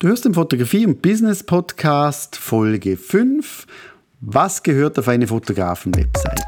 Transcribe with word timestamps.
Du 0.00 0.08
hörst 0.08 0.24
den 0.24 0.34
Fotografie- 0.34 0.86
und 0.86 1.02
Business-Podcast 1.02 2.34
Folge 2.34 2.96
5. 2.96 3.64
Was 4.20 4.64
gehört 4.64 4.98
auf 4.98 5.06
eine 5.06 5.28
Fotografen-Webseite? 5.28 6.42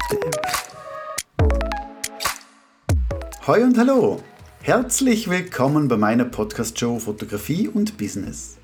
Hoi 3.47 3.63
und 3.63 3.77
hallo! 3.77 4.21
Herzlich 4.61 5.29
willkommen 5.29 5.87
bei 5.87 5.95
meiner 5.95 6.25
Podcast-Show 6.25 6.99
Fotografie 6.99 7.69
und 7.69 7.97
Business. 7.97 8.57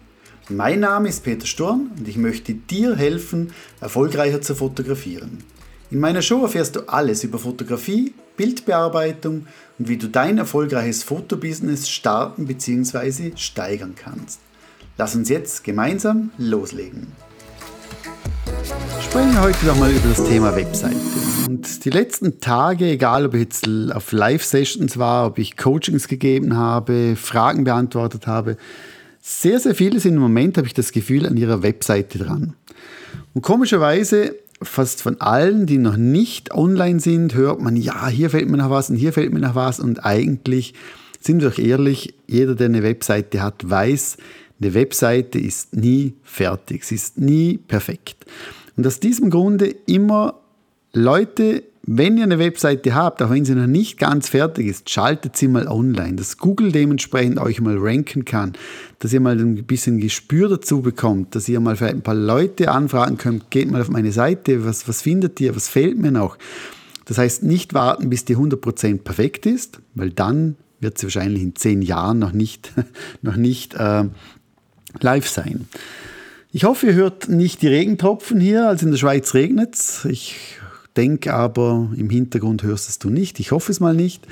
Mein 0.49 0.81
Name 0.81 1.07
ist 1.07 1.23
Peter 1.23 1.45
Sturm 1.45 1.91
und 1.97 2.05
ich 2.05 2.17
möchte 2.17 2.53
dir 2.53 2.97
helfen, 2.97 3.53
erfolgreicher 3.79 4.41
zu 4.41 4.53
fotografieren. 4.53 5.37
In 5.91 6.01
meiner 6.01 6.21
Show 6.21 6.41
erfährst 6.43 6.75
du 6.75 6.81
alles 6.89 7.23
über 7.23 7.39
Fotografie, 7.39 8.13
Bildbearbeitung 8.35 9.47
und 9.79 9.87
wie 9.87 9.97
du 9.97 10.09
dein 10.09 10.39
erfolgreiches 10.39 11.03
Fotobusiness 11.03 11.89
starten 11.89 12.47
bzw. 12.47 13.31
steigern 13.37 13.95
kannst. 13.95 14.41
Lass 14.95 15.15
uns 15.15 15.27
jetzt 15.27 15.63
gemeinsam 15.63 16.29
loslegen. 16.37 17.07
Sprechen 19.01 19.33
wir 19.33 19.41
heute 19.41 19.65
nochmal 19.65 19.91
über 19.91 20.09
das 20.09 20.23
Thema 20.23 20.55
Webseite. 20.55 20.95
Und 21.47 21.83
die 21.83 21.89
letzten 21.89 22.39
Tage, 22.39 22.85
egal 22.85 23.25
ob 23.25 23.33
ich 23.33 23.41
jetzt 23.41 23.67
auf 23.91 24.11
Live-Sessions 24.11 24.99
war, 24.99 25.25
ob 25.25 25.39
ich 25.39 25.57
Coachings 25.57 26.07
gegeben 26.07 26.55
habe, 26.55 27.15
Fragen 27.15 27.63
beantwortet 27.63 28.27
habe, 28.27 28.55
sehr, 29.19 29.59
sehr 29.59 29.73
viele 29.73 29.99
sind 29.99 30.13
im 30.13 30.21
Moment, 30.21 30.57
habe 30.57 30.67
ich 30.67 30.75
das 30.75 30.91
Gefühl, 30.91 31.25
an 31.25 31.37
ihrer 31.37 31.63
Webseite 31.63 32.19
dran. 32.19 32.53
Und 33.33 33.41
komischerweise, 33.41 34.35
fast 34.61 35.01
von 35.01 35.19
allen, 35.19 35.65
die 35.65 35.79
noch 35.79 35.97
nicht 35.97 36.53
online 36.53 36.99
sind, 36.99 37.33
hört 37.33 37.59
man, 37.59 37.75
ja, 37.75 38.09
hier 38.09 38.29
fällt 38.29 38.47
mir 38.47 38.57
noch 38.57 38.69
was 38.69 38.91
und 38.91 38.97
hier 38.97 39.11
fällt 39.11 39.33
mir 39.33 39.39
noch 39.39 39.55
was. 39.55 39.79
Und 39.79 40.05
eigentlich, 40.05 40.75
sind 41.19 41.41
wir 41.41 41.49
doch 41.49 41.57
ehrlich, 41.57 42.13
jeder, 42.27 42.53
der 42.53 42.67
eine 42.67 42.83
Webseite 42.83 43.41
hat, 43.41 43.67
weiß, 43.67 44.17
eine 44.63 44.73
Webseite 44.73 45.39
ist 45.39 45.75
nie 45.75 46.13
fertig, 46.23 46.85
sie 46.85 46.95
ist 46.95 47.17
nie 47.17 47.57
perfekt. 47.57 48.25
Und 48.75 48.87
aus 48.87 48.99
diesem 48.99 49.29
Grunde 49.29 49.67
immer 49.85 50.39
Leute, 50.93 51.63
wenn 51.85 52.17
ihr 52.17 52.23
eine 52.23 52.39
Webseite 52.39 52.95
habt, 52.95 53.21
auch 53.21 53.29
wenn 53.29 53.43
sie 53.43 53.55
noch 53.55 53.67
nicht 53.67 53.99
ganz 53.99 54.29
fertig 54.29 54.67
ist, 54.67 54.89
schaltet 54.89 55.35
sie 55.35 55.49
mal 55.49 55.67
online, 55.67 56.15
dass 56.15 56.37
Google 56.37 56.71
dementsprechend 56.71 57.39
euch 57.39 57.59
mal 57.59 57.77
ranken 57.77 58.23
kann, 58.23 58.53
dass 58.99 59.11
ihr 59.11 59.19
mal 59.19 59.37
ein 59.37 59.65
bisschen 59.65 59.99
Gespür 59.99 60.47
dazu 60.47 60.81
bekommt, 60.81 61.35
dass 61.35 61.49
ihr 61.49 61.59
mal 61.59 61.75
vielleicht 61.75 61.95
ein 61.95 62.01
paar 62.01 62.15
Leute 62.15 62.71
anfragen 62.71 63.17
könnt, 63.17 63.51
geht 63.51 63.69
mal 63.69 63.81
auf 63.81 63.89
meine 63.89 64.13
Seite, 64.13 64.65
was, 64.65 64.87
was 64.87 65.01
findet 65.01 65.41
ihr, 65.41 65.55
was 65.55 65.67
fehlt 65.67 65.97
mir 65.97 66.11
noch. 66.11 66.37
Das 67.05 67.17
heißt, 67.17 67.43
nicht 67.43 67.73
warten, 67.73 68.09
bis 68.09 68.23
die 68.23 68.37
100% 68.37 68.99
perfekt 68.99 69.45
ist, 69.45 69.79
weil 69.93 70.11
dann 70.11 70.55
wird 70.79 70.97
sie 70.97 71.07
wahrscheinlich 71.07 71.41
in 71.41 71.55
zehn 71.55 71.81
Jahren 71.81 72.19
noch 72.19 72.31
nicht, 72.33 72.71
noch 73.21 73.35
nicht 73.35 73.73
äh, 73.73 74.05
live 74.99 75.27
sein. 75.27 75.67
Ich 76.51 76.65
hoffe, 76.65 76.87
ihr 76.87 76.93
hört 76.93 77.29
nicht 77.29 77.61
die 77.61 77.67
Regentropfen 77.67 78.39
hier, 78.39 78.67
als 78.67 78.83
in 78.83 78.91
der 78.91 78.97
Schweiz 78.97 79.33
regnet 79.33 79.75
es. 79.75 80.05
Ich 80.05 80.35
denke 80.95 81.33
aber, 81.33 81.89
im 81.95 82.09
Hintergrund 82.09 82.63
hörst 82.63 82.89
es 82.89 82.99
du 82.99 83.09
nicht. 83.09 83.39
Ich 83.39 83.51
hoffe 83.51 83.71
es 83.71 83.79
mal 83.79 83.95
nicht. 83.95 84.27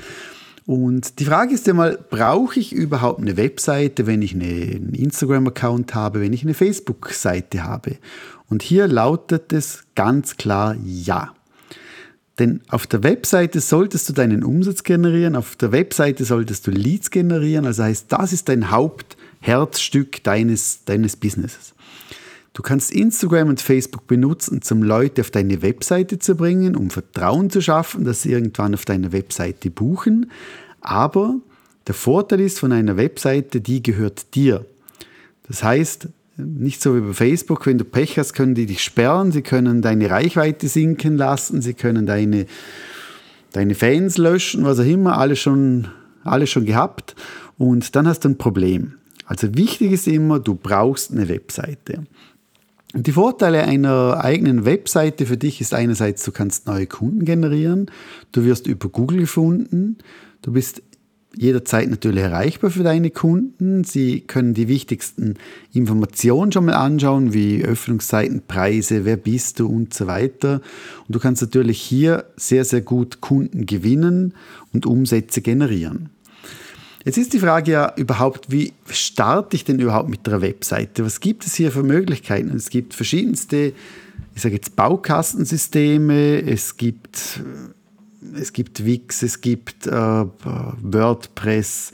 Und 0.64 1.18
die 1.18 1.24
Frage 1.24 1.54
ist 1.54 1.66
ja 1.66 1.74
mal, 1.74 1.98
brauche 2.10 2.60
ich 2.60 2.72
überhaupt 2.72 3.20
eine 3.20 3.36
Webseite, 3.36 4.06
wenn 4.06 4.22
ich 4.22 4.34
einen 4.34 4.94
Instagram-Account 4.94 5.94
habe, 5.94 6.20
wenn 6.20 6.32
ich 6.32 6.42
eine 6.42 6.54
Facebook-Seite 6.54 7.64
habe? 7.64 7.96
Und 8.48 8.62
hier 8.62 8.86
lautet 8.86 9.52
es 9.52 9.82
ganz 9.96 10.36
klar 10.36 10.76
ja. 10.84 11.34
Denn 12.38 12.60
auf 12.68 12.86
der 12.86 13.02
Webseite 13.02 13.60
solltest 13.60 14.08
du 14.08 14.12
deinen 14.12 14.44
Umsatz 14.44 14.84
generieren, 14.84 15.36
auf 15.36 15.56
der 15.56 15.72
Webseite 15.72 16.24
solltest 16.24 16.66
du 16.66 16.70
Leads 16.70 17.10
generieren, 17.10 17.66
also 17.66 17.82
heißt, 17.82 18.06
das 18.12 18.32
ist 18.32 18.48
dein 18.48 18.70
Haupt- 18.70 19.16
Herzstück 19.42 20.22
deines, 20.22 20.84
deines 20.84 21.16
Businesses. 21.16 21.74
Du 22.54 22.62
kannst 22.62 22.92
Instagram 22.92 23.48
und 23.48 23.60
Facebook 23.60 24.06
benutzen, 24.06 24.60
um 24.70 24.82
Leute 24.82 25.22
auf 25.22 25.30
deine 25.30 25.62
Webseite 25.62 26.18
zu 26.18 26.36
bringen, 26.36 26.76
um 26.76 26.90
Vertrauen 26.90 27.50
zu 27.50 27.60
schaffen, 27.62 28.04
dass 28.04 28.22
sie 28.22 28.32
irgendwann 28.32 28.74
auf 28.74 28.84
deiner 28.84 29.12
Webseite 29.12 29.70
buchen. 29.70 30.30
Aber 30.80 31.36
der 31.86 31.94
Vorteil 31.94 32.40
ist 32.40 32.60
von 32.60 32.72
einer 32.72 32.96
Webseite, 32.96 33.60
die 33.60 33.82
gehört 33.82 34.34
dir. 34.34 34.66
Das 35.48 35.64
heißt, 35.64 36.08
nicht 36.36 36.82
so 36.82 36.94
wie 36.96 37.00
bei 37.00 37.12
Facebook, 37.12 37.66
wenn 37.66 37.78
du 37.78 37.84
Pech 37.84 38.18
hast, 38.18 38.34
können 38.34 38.54
die 38.54 38.66
dich 38.66 38.82
sperren, 38.82 39.32
sie 39.32 39.42
können 39.42 39.82
deine 39.82 40.10
Reichweite 40.10 40.68
sinken 40.68 41.16
lassen, 41.16 41.62
sie 41.62 41.74
können 41.74 42.06
deine, 42.06 42.46
deine 43.52 43.74
Fans 43.74 44.18
löschen, 44.18 44.64
was 44.64 44.78
auch 44.78 44.84
immer, 44.84 45.18
alles 45.18 45.38
schon, 45.38 45.88
alles 46.22 46.50
schon 46.50 46.66
gehabt. 46.66 47.16
Und 47.58 47.96
dann 47.96 48.06
hast 48.06 48.20
du 48.20 48.30
ein 48.30 48.38
Problem. 48.38 48.94
Also 49.24 49.54
wichtig 49.56 49.92
ist 49.92 50.08
immer, 50.08 50.40
du 50.40 50.54
brauchst 50.54 51.12
eine 51.12 51.28
Webseite. 51.28 52.04
Und 52.94 53.06
die 53.06 53.12
Vorteile 53.12 53.64
einer 53.64 54.22
eigenen 54.22 54.64
Webseite 54.64 55.24
für 55.26 55.38
dich 55.38 55.60
ist 55.60 55.72
einerseits, 55.72 56.24
du 56.24 56.32
kannst 56.32 56.66
neue 56.66 56.86
Kunden 56.86 57.24
generieren, 57.24 57.90
du 58.32 58.44
wirst 58.44 58.66
über 58.66 58.88
Google 58.88 59.20
gefunden, 59.20 59.96
du 60.42 60.52
bist 60.52 60.82
jederzeit 61.36 61.88
natürlich 61.88 62.22
erreichbar 62.22 62.70
für 62.70 62.82
deine 62.82 63.10
Kunden. 63.10 63.84
Sie 63.84 64.20
können 64.20 64.54
die 64.54 64.68
wichtigsten 64.68 65.34
Informationen 65.72 66.52
schon 66.52 66.66
mal 66.66 66.74
anschauen, 66.74 67.32
wie 67.32 67.64
Öffnungszeiten, 67.64 68.42
Preise, 68.46 69.04
wer 69.04 69.16
bist 69.16 69.60
du 69.60 69.66
und 69.66 69.94
so 69.94 70.06
weiter. 70.06 70.60
Und 71.06 71.14
du 71.14 71.18
kannst 71.18 71.42
natürlich 71.42 71.80
hier 71.80 72.26
sehr, 72.36 72.64
sehr 72.64 72.82
gut 72.82 73.20
Kunden 73.20 73.66
gewinnen 73.66 74.34
und 74.72 74.86
Umsätze 74.86 75.40
generieren. 75.40 76.10
Jetzt 77.04 77.18
ist 77.18 77.32
die 77.32 77.40
Frage 77.40 77.72
ja 77.72 77.92
überhaupt, 77.96 78.50
wie 78.50 78.72
starte 78.88 79.56
ich 79.56 79.64
denn 79.64 79.80
überhaupt 79.80 80.08
mit 80.08 80.26
der 80.26 80.40
Webseite? 80.40 81.04
Was 81.04 81.20
gibt 81.20 81.44
es 81.44 81.54
hier 81.54 81.72
für 81.72 81.82
Möglichkeiten? 81.82 82.54
Es 82.54 82.70
gibt 82.70 82.94
verschiedenste, 82.94 83.72
ich 84.34 84.42
sage 84.42 84.54
jetzt 84.54 84.76
Baukastensysteme, 84.76 86.42
es 86.42 86.76
gibt, 86.76 87.40
es 88.34 88.52
gibt 88.52 88.84
Wix, 88.84 89.22
es 89.22 89.40
gibt 89.40 89.88
äh, 89.88 89.90
WordPress, 89.90 91.92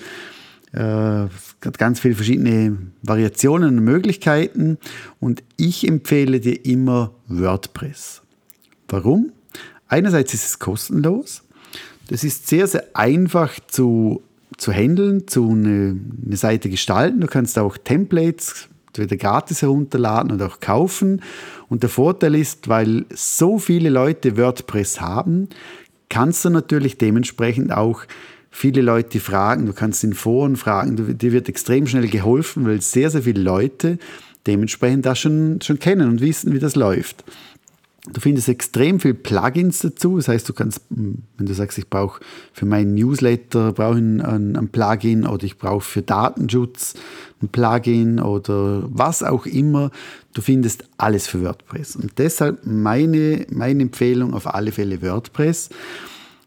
äh, 0.72 1.26
ganz 1.60 2.00
viele 2.00 2.14
verschiedene 2.14 2.76
Variationen 3.02 3.78
und 3.78 3.84
Möglichkeiten 3.84 4.76
und 5.20 5.42
ich 5.56 5.88
empfehle 5.88 6.40
dir 6.40 6.66
immer 6.66 7.12
WordPress. 7.28 8.20
Warum? 8.88 9.32
Einerseits 9.88 10.34
ist 10.34 10.44
es 10.44 10.58
kostenlos. 10.58 11.42
Das 12.08 12.24
ist 12.24 12.46
sehr, 12.46 12.66
sehr 12.66 12.84
einfach 12.94 13.58
zu 13.66 14.22
zu 14.58 14.72
handeln, 14.72 15.26
zu 15.26 15.50
eine, 15.50 15.96
eine 16.26 16.36
Seite 16.36 16.68
gestalten. 16.68 17.20
Du 17.20 17.26
kannst 17.26 17.58
auch 17.58 17.78
Templates 17.78 18.68
entweder 18.88 19.16
gratis 19.16 19.62
herunterladen 19.62 20.32
oder 20.32 20.46
auch 20.46 20.60
kaufen. 20.60 21.22
Und 21.68 21.82
der 21.82 21.90
Vorteil 21.90 22.34
ist, 22.34 22.68
weil 22.68 23.06
so 23.10 23.58
viele 23.58 23.88
Leute 23.88 24.36
WordPress 24.36 25.00
haben, 25.00 25.48
kannst 26.08 26.44
du 26.44 26.50
natürlich 26.50 26.98
dementsprechend 26.98 27.72
auch 27.72 28.02
viele 28.50 28.82
Leute 28.82 29.20
fragen. 29.20 29.66
Du 29.66 29.72
kannst 29.72 30.02
in 30.04 30.14
Foren 30.14 30.56
fragen. 30.56 31.18
Dir 31.18 31.32
wird 31.32 31.48
extrem 31.48 31.86
schnell 31.86 32.08
geholfen, 32.08 32.66
weil 32.66 32.80
sehr, 32.80 33.10
sehr 33.10 33.22
viele 33.22 33.42
Leute 33.42 33.98
dementsprechend 34.46 35.04
das 35.06 35.18
schon, 35.18 35.60
schon 35.62 35.78
kennen 35.78 36.08
und 36.08 36.20
wissen, 36.20 36.52
wie 36.52 36.58
das 36.58 36.74
läuft. 36.74 37.24
Du 38.12 38.20
findest 38.20 38.48
extrem 38.48 39.00
viel 39.00 39.14
Plugins 39.14 39.80
dazu. 39.80 40.16
Das 40.16 40.28
heißt, 40.28 40.48
du 40.48 40.52
kannst, 40.52 40.80
hm, 40.90 41.22
wenn 41.36 41.46
du 41.46 41.54
sagst, 41.54 41.78
ich 41.78 41.88
brauche 41.88 42.20
für 42.52 42.66
meinen 42.66 42.94
Newsletter 42.94 43.72
brauche 43.72 43.98
ein, 43.98 44.20
ein, 44.20 44.56
ein 44.56 44.68
Plugin 44.68 45.26
oder 45.26 45.44
ich 45.44 45.58
brauche 45.58 45.82
für 45.82 46.02
Datenschutz 46.02 46.94
ein 47.42 47.48
Plugin 47.48 48.20
oder 48.20 48.82
was 48.88 49.22
auch 49.22 49.46
immer, 49.46 49.90
du 50.34 50.42
findest 50.42 50.84
alles 50.96 51.26
für 51.26 51.42
WordPress. 51.42 51.96
Und 51.96 52.18
deshalb 52.18 52.64
meine, 52.64 53.46
meine 53.50 53.82
Empfehlung 53.82 54.34
auf 54.34 54.52
alle 54.52 54.72
Fälle 54.72 55.02
WordPress. 55.02 55.70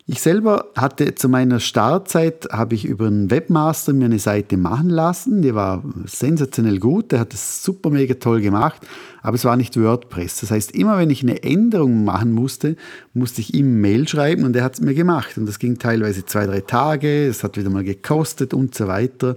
Ich 0.08 0.20
selber 0.20 0.72
hatte 0.76 1.14
zu 1.14 1.30
meiner 1.30 1.60
Startzeit, 1.60 2.48
habe 2.52 2.74
ich 2.74 2.86
über 2.86 3.06
einen 3.06 3.30
Webmaster 3.30 3.94
mir 3.94 4.06
eine 4.06 4.18
Seite 4.18 4.58
machen 4.58 4.90
lassen. 4.90 5.44
Die 5.44 5.54
war 5.54 5.84
sensationell 6.06 6.80
gut, 6.80 7.12
der 7.12 7.20
hat 7.20 7.34
es 7.34 7.64
super 7.64 7.92
mega 7.92 8.16
toll 8.16 8.42
gemacht, 8.42 8.82
aber 9.22 9.36
es 9.36 9.46
war 9.46 9.56
nicht 9.58 9.80
WordPress. 9.80 10.40
Das 10.42 10.52
heißt, 10.52 10.72
immer 10.72 10.98
wenn 10.98 11.12
ich 11.12 11.22
eine 11.22 11.44
Änderung 11.44 12.04
machen 12.04 12.32
musste, 12.32 12.78
musste 13.14 13.42
ich 13.42 13.54
ihm 13.54 13.80
Mail 13.80 14.08
schreiben 14.08 14.44
und 14.44 14.56
er 14.56 14.64
hat 14.64 14.74
es 14.74 14.82
mir 14.82 14.96
gemacht. 14.96 15.38
Und 15.38 15.46
das 15.46 15.60
ging 15.60 15.78
teilweise 15.78 16.26
zwei, 16.26 16.48
drei 16.48 16.62
Tage, 16.62 17.28
es 17.28 17.44
hat 17.44 17.58
wieder 17.58 17.70
mal 17.70 17.84
gekostet 17.84 18.56
und 18.56 18.74
so 18.74 18.88
weiter. 18.88 19.36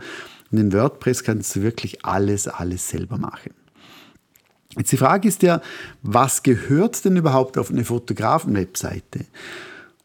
Und 0.50 0.59
in 0.59 0.73
WordPress 0.73 1.25
kannst 1.25 1.55
du 1.56 1.62
wirklich 1.62 2.05
alles, 2.06 2.49
alles 2.49 2.88
selber 2.88 3.19
machen. 3.19 3.53
Jetzt 4.77 4.93
die 4.93 4.97
Frage 4.97 5.29
ist 5.29 5.43
ja, 5.43 5.61
was 6.03 6.43
gehört 6.43 7.05
denn 7.05 7.17
überhaupt 7.17 7.59
auf 7.59 7.71
eine 7.71 7.85
Fotografen-Webseite? 7.85 9.27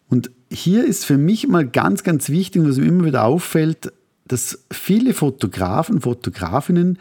Und 0.10 0.32
hier 0.52 0.86
ist 0.86 1.06
für 1.06 1.18
mich 1.18 1.48
mal 1.48 1.68
ganz, 1.68 2.04
ganz 2.04 2.30
wichtig, 2.30 2.64
was 2.66 2.78
mir 2.78 2.88
immer 2.88 3.06
wieder 3.06 3.26
auffällt, 3.26 3.92
dass 4.28 4.60
viele 4.72 5.14
Fotografen, 5.14 6.02
Fotografinnen 6.02 7.00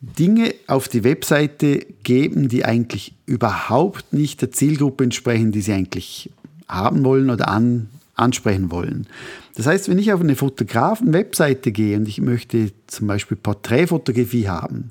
Dinge 0.00 0.54
auf 0.66 0.88
die 0.88 1.04
Webseite 1.04 1.86
geben, 2.02 2.48
die 2.48 2.64
eigentlich 2.64 3.14
überhaupt 3.24 4.12
nicht 4.12 4.42
der 4.42 4.50
Zielgruppe 4.50 5.04
entsprechen, 5.04 5.52
die 5.52 5.60
sie 5.60 5.72
eigentlich 5.72 6.30
haben 6.68 7.04
wollen 7.04 7.30
oder 7.30 7.48
an, 7.48 7.88
ansprechen 8.14 8.70
wollen. 8.70 9.06
Das 9.54 9.66
heißt, 9.66 9.88
wenn 9.88 9.98
ich 9.98 10.12
auf 10.12 10.20
eine 10.20 10.36
Fotografen-Webseite 10.36 11.72
gehe 11.72 11.96
und 11.96 12.08
ich 12.08 12.20
möchte 12.20 12.70
zum 12.86 13.06
Beispiel 13.06 13.36
Porträtfotografie 13.36 14.48
haben 14.48 14.90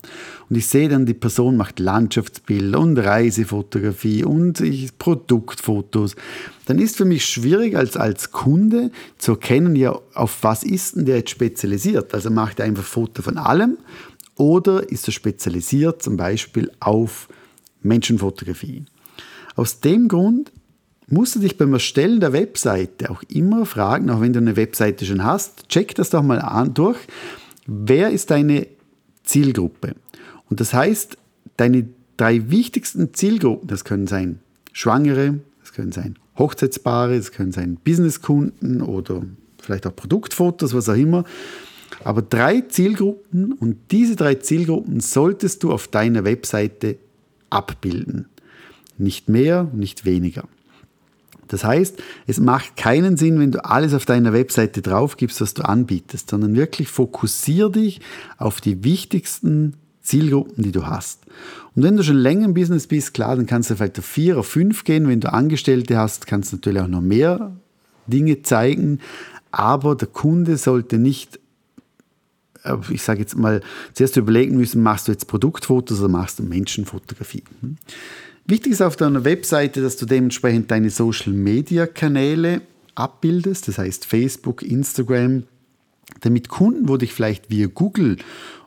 und 0.50 0.56
ich 0.56 0.68
sehe 0.68 0.90
dann, 0.90 1.06
die 1.06 1.14
Person 1.14 1.58
macht 1.58 1.80
Landschaftsbilder 1.80 2.80
und 2.80 2.98
Reisefotografie 2.98 4.24
und 4.24 4.60
ich, 4.60 4.98
Produktfotos, 4.98 6.16
dann 6.66 6.80
ist 6.80 6.98
für 6.98 7.06
mich 7.06 7.26
schwierig 7.26 7.76
als, 7.76 7.96
als 7.98 8.32
Kunde 8.32 8.92
zu 9.18 9.34
erkennen, 9.34 9.76
ja, 9.76 9.98
auf 10.14 10.40
was 10.42 10.64
ist 10.64 10.96
denn 10.96 11.06
der 11.06 11.18
jetzt 11.18 11.32
spezialisiert? 11.32 12.14
Also 12.14 12.30
macht 12.30 12.60
er 12.60 12.66
einfach 12.66 12.84
Foto 12.84 13.22
von 13.22 13.38
allem 13.38 13.78
oder 14.36 14.90
ist 14.90 15.08
er 15.08 15.12
spezialisiert 15.12 16.02
zum 16.02 16.18
Beispiel 16.18 16.72
auf 16.80 17.28
Menschenfotografie? 17.82 18.86
Aus 19.56 19.80
dem 19.80 20.08
Grund 20.08 20.52
musst 21.12 21.36
du 21.36 21.40
dich 21.40 21.58
beim 21.58 21.74
Erstellen 21.74 22.20
der 22.20 22.34
Webseite 22.34 23.10
auch 23.10 23.24
immer 23.30 23.66
fragen, 23.66 24.10
auch 24.10 24.22
wenn 24.22 24.34
du 24.34 24.40
eine 24.40 24.56
Webseite 24.56 25.06
schon 25.06 25.24
hast, 25.24 25.68
check 25.70 25.96
das 25.96 26.10
doch 26.10 26.24
mal 26.24 26.40
an, 26.40 26.74
durch, 26.74 27.00
wer 27.68 28.12
ist 28.12 28.32
deine 28.32 28.68
Zielgruppe? 29.24 29.96
Und 30.50 30.60
das 30.60 30.74
heißt, 30.74 31.18
deine 31.58 31.88
drei 32.18 32.50
wichtigsten 32.50 33.14
Zielgruppen, 33.14 33.68
das 33.68 33.84
können 33.84 34.08
sein 34.08 34.40
Schwangere, 34.74 35.40
das 35.60 35.74
können 35.74 35.92
sein 35.92 36.18
Hochzeitspaare, 36.38 37.18
das 37.18 37.32
können 37.32 37.52
sein 37.52 37.78
Businesskunden 37.84 38.82
oder 38.82 39.24
vielleicht 39.62 39.86
auch 39.88 39.96
Produktfotos, 39.96 40.74
was 40.74 40.90
auch 40.90 40.96
immer. 40.96 41.24
Aber 42.04 42.22
drei 42.22 42.62
Zielgruppen 42.62 43.54
und 43.54 43.78
diese 43.92 44.16
drei 44.16 44.36
Zielgruppen 44.36 45.02
solltest 45.02 45.64
du 45.64 45.72
auf 45.72 45.88
deiner 45.88 46.24
Webseite 46.24 46.98
abbilden. 47.50 48.28
Nicht 48.98 49.30
mehr, 49.30 49.70
nicht 49.74 50.06
weniger. 50.06 50.48
Das 51.52 51.66
heißt, 51.66 52.02
es 52.28 52.40
macht 52.40 52.78
keinen 52.78 53.18
Sinn, 53.18 53.38
wenn 53.38 53.52
du 53.52 53.66
alles 53.66 53.94
auf 53.94 54.06
deiner 54.06 54.32
Webseite 54.32 54.82
drauf 54.82 55.18
gibst, 55.18 55.42
was 55.42 55.54
du 55.54 55.64
anbietest, 55.64 56.30
sondern 56.30 56.56
wirklich 56.56 56.88
fokussier 56.88 57.70
dich 57.70 58.00
auf 58.38 58.62
die 58.62 58.86
wichtigsten 58.86 59.74
Zielgruppen, 60.02 60.64
die 60.64 60.72
du 60.72 60.88
hast. 60.88 61.20
Und 61.76 61.84
wenn 61.84 61.98
du 61.98 62.04
schon 62.04 62.16
länger 62.16 62.46
im 62.46 62.54
Business 62.54 62.88
bist, 62.88 63.14
klar, 63.14 63.36
dann 63.36 63.48
kannst 63.48 63.70
du 63.70 63.76
vielleicht 63.76 64.00
auf 64.00 64.06
vier 64.06 64.36
oder 64.36 64.44
fünf 64.44 64.86
gehen. 64.86 65.10
Wenn 65.10 65.20
du 65.20 65.34
Angestellte 65.34 65.98
hast, 65.98 66.26
kannst 66.26 66.54
du 66.54 66.56
natürlich 66.56 66.82
auch 66.84 66.88
noch 66.88 67.02
mehr 67.02 67.52
Dinge 68.08 68.42
zeigen. 68.44 69.00
Aber 69.52 69.96
der 69.96 70.08
Kunde 70.08 70.56
sollte 70.56 71.00
nicht, 71.00 71.38
äh, 72.64 72.78
ich 72.92 73.02
sage 73.02 73.20
jetzt 73.20 73.36
mal, 73.36 73.60
zuerst 73.92 74.16
überlegen 74.16 74.56
müssen, 74.56 74.82
machst 74.82 75.10
du 75.10 75.12
jetzt 75.12 75.28
Produktfotos 75.28 76.00
oder 76.00 76.08
machst 76.08 76.40
du 76.40 76.44
Menschenfotografie. 76.44 77.44
Wichtig 78.52 78.74
ist 78.74 78.82
auf 78.82 78.98
deiner 78.98 79.24
Webseite, 79.24 79.82
dass 79.82 79.96
du 79.96 80.06
dementsprechend 80.06 80.72
deine 80.72 80.90
Social-Media-Kanäle 80.90 82.60
abbildest, 82.96 83.70
das 83.70 83.78
heißt 83.78 84.06
Facebook, 84.06 84.62
Instagram, 84.62 85.44
damit 86.20 86.50
Kunden, 86.50 86.90
wo 86.90 86.98
dich 86.98 87.14
vielleicht 87.14 87.50
via 87.50 87.68
Google 87.68 88.18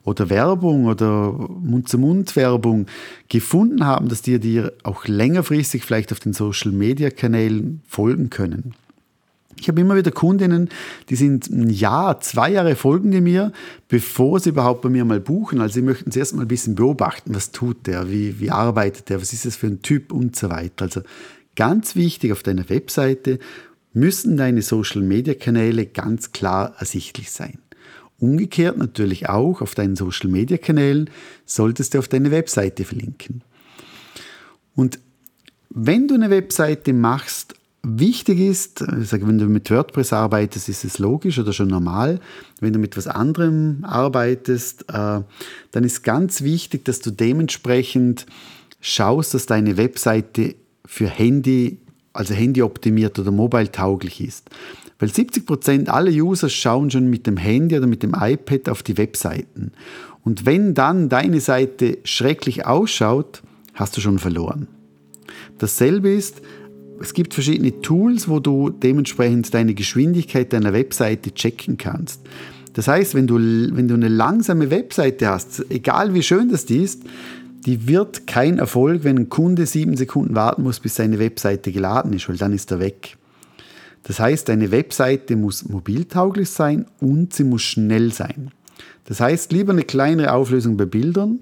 oder 0.03 0.31
Werbung 0.31 0.87
oder 0.87 1.33
Mund-zu-Mund-Werbung 1.33 2.87
gefunden 3.29 3.85
haben, 3.85 4.09
dass 4.09 4.23
die 4.23 4.39
dir 4.39 4.73
auch 4.85 5.07
längerfristig 5.07 5.85
vielleicht 5.85 6.13
auf 6.13 6.21
den 6.21 6.33
Social-Media-Kanälen 6.33 7.83
folgen 7.87 8.31
können. 8.31 8.73
Ich 9.61 9.69
habe 9.69 9.81
immer 9.81 9.97
wieder 9.97 10.11
Kundinnen, 10.11 10.69
die 11.09 11.17
sind 11.17 11.49
ein 11.49 11.71
Jahr, 11.71 12.21
zwei 12.21 12.51
Jahre 12.51 12.77
folgen 12.77 13.11
die 13.11 13.21
mir, 13.21 13.53
bevor 13.89 14.41
sie 14.41 14.51
überhaupt 14.51 14.83
bei 14.83 14.89
mir 14.89 15.05
mal 15.05 15.21
buchen. 15.21 15.61
Also 15.61 15.75
sie 15.75 15.83
möchten 15.83 16.11
zuerst 16.11 16.35
mal 16.35 16.43
ein 16.43 16.49
bisschen 16.49 16.75
beobachten, 16.75 17.35
was 17.35 17.51
tut 17.51 17.87
der, 17.87 18.11
wie, 18.11 18.41
wie 18.41 18.51
arbeitet 18.51 19.09
der, 19.09 19.21
was 19.21 19.33
ist 19.33 19.47
das 19.47 19.57
für 19.57 19.67
ein 19.67 19.83
Typ 19.83 20.13
und 20.13 20.37
so 20.37 20.51
weiter. 20.51 20.85
Also 20.85 21.03
ganz 21.57 21.97
wichtig 21.97 22.33
auf 22.33 22.43
deiner 22.43 22.69
Webseite 22.69 23.39
müssen 23.93 24.37
deine 24.37 24.63
Social-Media-Kanäle 24.63 25.87
ganz 25.87 26.33
klar 26.33 26.75
ersichtlich 26.79 27.31
sein. 27.31 27.59
Umgekehrt 28.19 28.77
natürlich 28.77 29.29
auch 29.29 29.61
auf 29.61 29.75
deinen 29.75 29.97
Social-Media-Kanälen 29.97 31.11
solltest 31.47 31.95
du 31.95 31.99
auf 31.99 32.09
deine 32.09 32.31
Webseite 32.31 32.85
verlinken. 32.85 33.43
Und 34.75 34.99
wenn 35.71 36.09
du 36.09 36.15
eine 36.15 36.31
Webseite 36.31 36.93
machst, 36.93 37.55
Wichtig 37.87 38.41
ist, 38.41 38.83
ich 38.99 39.09
sage, 39.09 39.29
wenn 39.29 39.37
du 39.37 39.45
mit 39.45 39.71
WordPress 39.71 40.15
arbeitest, 40.15 40.71
ist 40.71 40.85
es 40.85 40.99
logisch 40.99 41.39
oder 41.39 41.53
schon 41.53 41.69
normal. 41.69 42.19
Wenn 42.59 42.73
du 42.73 42.79
mit 42.79 42.97
was 42.97 43.07
anderem 43.07 43.81
arbeitest, 43.83 44.89
äh, 44.89 45.21
dann 45.71 45.85
ist 45.85 46.03
ganz 46.03 46.41
wichtig, 46.41 46.87
dass 46.87 47.01
du 47.01 47.11
dementsprechend 47.11 48.25
schaust, 48.81 49.35
dass 49.35 49.45
deine 49.45 49.77
Webseite 49.77 50.55
für 50.87 51.07
Handy, 51.07 51.77
also 52.15 52.33
Handy 52.33 52.63
optimiert 52.63 53.19
oder 53.19 53.31
mobile 53.31 53.71
tauglich 53.71 54.23
ist. 54.23 54.49
Weil 54.99 55.13
70 55.13 55.45
Prozent 55.45 55.89
aller 55.91 56.11
User 56.13 56.49
schauen 56.49 56.91
schon 56.91 57.11
mit 57.11 57.27
dem 57.27 57.37
Handy 57.37 57.77
oder 57.77 57.87
mit 57.87 58.03
dem 58.03 58.15
iPad 58.19 58.71
auf 58.71 58.83
die 58.83 58.97
Webseiten. 58.97 59.73
Und 60.23 60.47
wenn 60.47 60.73
dann 60.73 61.11
deine 61.11 61.41
Seite 61.41 61.99
schrecklich 62.05 62.65
ausschaut, 62.65 63.43
hast 63.75 63.95
du 63.95 64.01
schon 64.01 64.19
verloren. 64.19 64.69
Dasselbe 65.59 66.11
ist, 66.11 66.41
es 67.01 67.13
gibt 67.15 67.35
verschiedene 67.35 67.81
Tools, 67.81 68.29
wo 68.29 68.41
du 68.41 68.71
dementsprechend 68.71 69.53
deine 69.53 69.75
Geschwindigkeit 69.75 70.53
deiner 70.53 70.73
Webseite 70.73 71.33
checken 71.33 71.77
kannst. 71.77 72.21
Das 72.75 72.89
heißt, 72.89 73.15
wenn 73.15 73.27
du, 73.27 73.37
wenn 73.37 73.89
du 73.89 73.95
eine 73.95 74.09
langsame 74.09 74.71
Webseite 74.71 75.29
hast, 75.29 75.65
egal 75.71 76.15
wie 76.15 76.23
schön 76.23 76.51
das 76.51 76.65
ist, 76.65 77.03
die 77.67 77.89
wird 77.89 78.27
kein 78.27 78.59
Erfolg, 78.59 79.05
wenn 79.05 79.17
ein 79.17 79.29
Kunde 79.29 79.67
sieben 79.67 79.97
Sekunden 79.97 80.35
warten 80.35 80.63
muss, 80.63 80.81
bis 80.81 80.97
seine 80.97 81.19
Webseite 81.19 81.73
geladen 81.73 82.13
ist, 82.13 82.29
weil 82.29 82.37
dann 82.37 82.53
ist 82.53 82.71
er 82.71 82.81
weg. 82.81 83.17
Das 84.03 84.21
heißt, 84.21 84.49
deine 84.49 84.71
Webseite 84.71 85.35
muss 85.37 85.67
mobiltauglich 85.67 86.51
sein 86.51 86.87
und 87.01 87.33
sie 87.33 87.45
muss 87.45 87.63
schnell 87.63 88.13
sein. 88.13 88.51
Das 89.07 89.21
heißt, 89.21 89.53
lieber 89.53 89.73
eine 89.73 89.85
kleinere 89.85 90.33
Auflösung 90.33 90.77
bei 90.77 90.85
Bildern, 90.85 91.41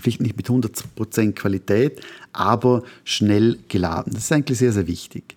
vielleicht 0.00 0.20
nicht 0.20 0.36
mit 0.36 0.48
100% 0.48 1.32
Qualität, 1.32 2.00
aber 2.32 2.82
schnell 3.04 3.58
geladen. 3.68 4.12
Das 4.14 4.24
ist 4.24 4.32
eigentlich 4.32 4.58
sehr, 4.58 4.72
sehr 4.72 4.86
wichtig. 4.86 5.36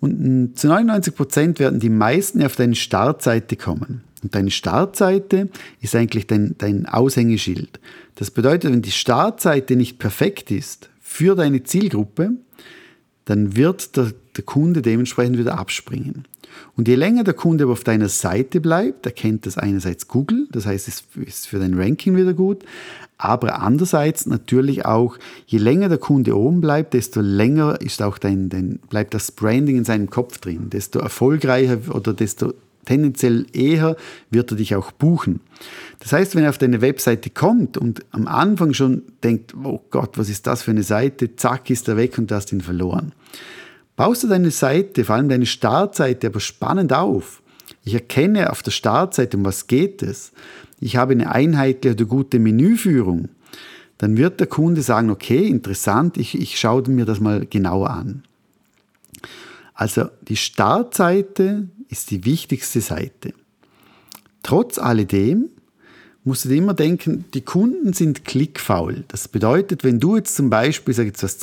Und 0.00 0.58
zu 0.58 0.68
99% 0.68 1.58
werden 1.58 1.80
die 1.80 1.88
meisten 1.88 2.42
auf 2.42 2.56
deine 2.56 2.74
Startseite 2.74 3.56
kommen. 3.56 4.02
Und 4.22 4.34
deine 4.34 4.50
Startseite 4.50 5.48
ist 5.80 5.94
eigentlich 5.94 6.26
dein, 6.26 6.54
dein 6.58 6.86
Aushängeschild. 6.86 7.80
Das 8.14 8.30
bedeutet, 8.30 8.72
wenn 8.72 8.82
die 8.82 8.90
Startseite 8.90 9.76
nicht 9.76 9.98
perfekt 9.98 10.50
ist 10.50 10.90
für 11.00 11.34
deine 11.34 11.62
Zielgruppe, 11.62 12.32
dann 13.24 13.56
wird 13.56 13.96
der, 13.96 14.12
der 14.36 14.44
Kunde 14.44 14.82
dementsprechend 14.82 15.38
wieder 15.38 15.58
abspringen. 15.58 16.24
Und 16.76 16.88
je 16.88 16.94
länger 16.94 17.24
der 17.24 17.34
Kunde 17.34 17.64
aber 17.64 17.72
auf 17.72 17.84
deiner 17.84 18.08
Seite 18.08 18.60
bleibt, 18.60 19.06
erkennt 19.06 19.46
das 19.46 19.58
einerseits 19.58 20.08
Google, 20.08 20.46
das 20.50 20.66
heißt, 20.66 20.88
es 20.88 21.04
ist 21.26 21.48
für 21.48 21.58
dein 21.58 21.74
Ranking 21.74 22.16
wieder 22.16 22.32
gut, 22.32 22.64
aber 23.18 23.60
andererseits 23.60 24.26
natürlich 24.26 24.84
auch, 24.84 25.16
je 25.46 25.58
länger 25.58 25.88
der 25.88 25.98
Kunde 25.98 26.36
oben 26.36 26.60
bleibt, 26.60 26.94
desto 26.94 27.20
länger 27.20 27.80
ist 27.80 28.02
auch 28.02 28.18
dein, 28.18 28.48
dein, 28.48 28.80
bleibt 28.90 29.14
das 29.14 29.32
Branding 29.32 29.76
in 29.76 29.84
seinem 29.84 30.10
Kopf 30.10 30.38
drin, 30.38 30.70
desto 30.70 30.98
erfolgreicher 30.98 31.78
oder 31.92 32.12
desto 32.12 32.54
tendenziell 32.84 33.46
eher 33.52 33.96
wird 34.30 34.50
er 34.50 34.56
dich 34.56 34.74
auch 34.74 34.92
buchen. 34.92 35.40
Das 36.00 36.12
heißt, 36.12 36.34
wenn 36.34 36.44
er 36.44 36.50
auf 36.50 36.58
deine 36.58 36.80
Webseite 36.80 37.30
kommt 37.30 37.76
und 37.76 38.04
am 38.10 38.26
Anfang 38.26 38.74
schon 38.74 39.02
denkt, 39.22 39.54
oh 39.62 39.80
Gott, 39.90 40.18
was 40.18 40.28
ist 40.28 40.46
das 40.46 40.62
für 40.62 40.70
eine 40.70 40.82
Seite, 40.82 41.36
zack, 41.36 41.70
ist 41.70 41.88
er 41.88 41.96
weg 41.96 42.18
und 42.18 42.30
du 42.30 42.34
hast 42.34 42.52
ihn 42.52 42.60
verloren. 42.60 43.12
Baust 43.96 44.24
du 44.24 44.28
deine 44.28 44.50
Seite, 44.50 45.04
vor 45.04 45.14
allem 45.16 45.28
deine 45.28 45.46
Startseite, 45.46 46.26
aber 46.26 46.40
spannend 46.40 46.92
auf. 46.92 47.42
Ich 47.84 47.94
erkenne 47.94 48.50
auf 48.50 48.62
der 48.62 48.72
Startseite, 48.72 49.36
um 49.36 49.44
was 49.44 49.66
geht 49.66 50.02
es. 50.02 50.32
Ich 50.80 50.96
habe 50.96 51.12
eine 51.12 51.30
einheitliche 51.30 51.94
oder 51.94 52.04
gute 52.04 52.38
Menüführung. 52.38 53.28
Dann 53.98 54.16
wird 54.16 54.40
der 54.40 54.48
Kunde 54.48 54.82
sagen, 54.82 55.10
okay, 55.10 55.46
interessant, 55.46 56.16
ich, 56.16 56.38
ich 56.38 56.58
schaue 56.58 56.82
mir 56.90 57.04
das 57.04 57.20
mal 57.20 57.46
genauer 57.46 57.90
an. 57.90 58.24
Also 59.74 60.08
die 60.22 60.36
Startseite 60.36 61.68
ist 61.88 62.10
die 62.10 62.24
wichtigste 62.24 62.80
Seite. 62.80 63.34
Trotz 64.42 64.78
alledem 64.78 65.50
musst 66.22 66.46
du 66.46 66.54
immer 66.54 66.74
denken, 66.74 67.24
die 67.34 67.42
Kunden 67.42 67.92
sind 67.92 68.24
klickfaul. 68.24 69.04
Das 69.08 69.28
bedeutet, 69.28 69.84
wenn 69.84 70.00
du 70.00 70.16
jetzt 70.16 70.34
zum 70.36 70.48
Beispiel, 70.48 70.94
sag 70.94 71.06
jetzt 71.06 71.22
was, 71.22 71.38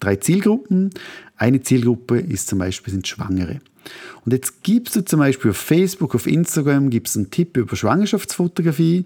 drei 0.00 0.16
Zielgruppen, 0.16 0.90
eine 1.36 1.60
Zielgruppe 1.60 2.18
ist 2.18 2.48
zum 2.48 2.58
Beispiel 2.58 2.92
sind 2.92 3.06
Schwangere. 3.06 3.60
Und 4.24 4.32
jetzt 4.32 4.62
gibst 4.62 4.96
du 4.96 5.04
zum 5.04 5.18
Beispiel 5.18 5.50
auf 5.50 5.56
Facebook, 5.56 6.14
auf 6.14 6.26
Instagram, 6.26 6.88
gibst 6.88 7.16
einen 7.16 7.30
Tipp 7.30 7.56
über 7.56 7.76
Schwangerschaftsfotografie 7.76 9.04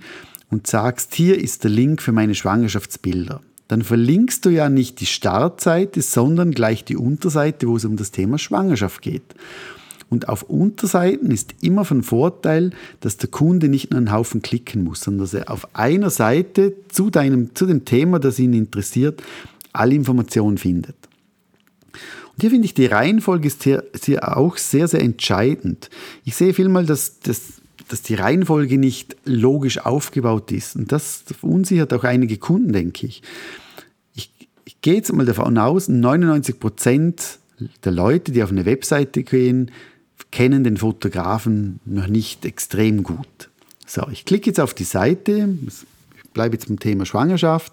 und 0.50 0.66
sagst, 0.66 1.14
hier 1.14 1.40
ist 1.40 1.64
der 1.64 1.70
Link 1.70 2.02
für 2.02 2.12
meine 2.12 2.34
Schwangerschaftsbilder. 2.34 3.40
Dann 3.68 3.82
verlinkst 3.82 4.44
du 4.44 4.50
ja 4.50 4.68
nicht 4.68 5.00
die 5.00 5.06
Startseite, 5.06 6.00
sondern 6.02 6.52
gleich 6.52 6.84
die 6.84 6.96
Unterseite, 6.96 7.66
wo 7.68 7.76
es 7.76 7.84
um 7.84 7.96
das 7.96 8.12
Thema 8.12 8.38
Schwangerschaft 8.38 9.02
geht. 9.02 9.34
Und 10.08 10.28
auf 10.28 10.44
Unterseiten 10.44 11.32
ist 11.32 11.54
immer 11.62 11.84
von 11.84 12.04
Vorteil, 12.04 12.70
dass 13.00 13.16
der 13.16 13.28
Kunde 13.28 13.68
nicht 13.68 13.90
nur 13.90 13.98
einen 13.98 14.12
Haufen 14.12 14.40
klicken 14.40 14.84
muss, 14.84 15.00
sondern 15.00 15.24
dass 15.24 15.34
er 15.34 15.50
auf 15.50 15.74
einer 15.74 16.10
Seite 16.10 16.74
zu, 16.88 17.10
deinem, 17.10 17.56
zu 17.56 17.66
dem 17.66 17.84
Thema, 17.84 18.20
das 18.20 18.38
ihn 18.38 18.52
interessiert, 18.52 19.20
alle 19.72 19.94
Informationen 19.94 20.58
findet. 20.58 20.94
Und 21.92 22.40
hier 22.40 22.50
finde 22.50 22.66
ich, 22.66 22.74
die 22.74 22.86
Reihenfolge 22.86 23.48
ist 23.48 23.64
hier, 23.64 23.84
ist 23.92 24.04
hier 24.04 24.36
auch 24.36 24.58
sehr, 24.58 24.86
sehr 24.86 25.00
entscheidend. 25.00 25.90
Ich 26.24 26.36
sehe 26.36 26.54
vielmal, 26.54 26.86
dass, 26.86 27.18
dass, 27.20 27.54
dass 27.88 28.02
die 28.02 28.14
Reihenfolge 28.14 28.78
nicht 28.78 29.16
logisch 29.24 29.78
aufgebaut 29.78 30.50
ist. 30.52 30.76
Und 30.76 30.92
das 30.92 31.24
verunsichert 31.38 31.92
auch 31.92 32.04
einige 32.04 32.36
Kunden, 32.38 32.72
denke 32.72 33.06
ich. 33.06 33.22
Ich, 34.14 34.30
ich 34.64 34.80
gehe 34.80 34.94
jetzt 34.94 35.12
mal 35.12 35.26
davon 35.26 35.56
aus, 35.58 35.88
99 35.88 36.58
Prozent 36.58 37.38
der 37.84 37.92
Leute, 37.92 38.32
die 38.32 38.42
auf 38.42 38.50
eine 38.50 38.66
Webseite 38.66 39.22
gehen, 39.22 39.70
kennen 40.30 40.64
den 40.64 40.76
Fotografen 40.76 41.80
noch 41.84 42.08
nicht 42.08 42.44
extrem 42.44 43.02
gut. 43.02 43.50
So, 43.86 44.06
ich 44.10 44.24
klicke 44.24 44.50
jetzt 44.50 44.60
auf 44.60 44.74
die 44.74 44.84
Seite, 44.84 45.48
ich 45.66 46.30
bleibe 46.32 46.56
jetzt 46.56 46.66
beim 46.66 46.78
Thema 46.78 47.06
Schwangerschaft. 47.06 47.72